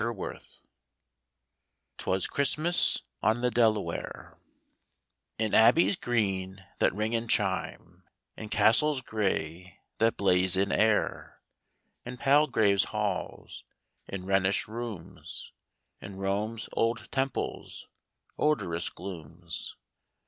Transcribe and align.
ih 0.01 0.03
t 0.35 0.61
"'TWAS 1.99 2.25
CHRISTMAS 2.25 3.03
ON 3.21 3.41
THE 3.41 3.51
DELAWARE; 3.51 4.35
TN 5.37 5.53
abbeys 5.53 5.95
green 5.95 6.65
that 6.79 6.91
ring 6.95 7.13
and 7.13 7.29
chime, 7.29 8.03
^ 8.05 8.05
In 8.41 8.49
castles 8.49 9.03
gray 9.03 9.77
that 9.99 10.17
blaze 10.17 10.57
in 10.57 10.71
air, 10.71 11.39
In 12.03 12.17
palgraves' 12.17 12.85
halls, 12.85 13.63
in 14.07 14.25
Rhenish 14.25 14.67
rooms. 14.67 15.51
In 16.01 16.15
Rome's 16.15 16.67
old 16.73 17.11
temples' 17.11 17.85
odorous 18.39 18.89
glooms. 18.89 19.75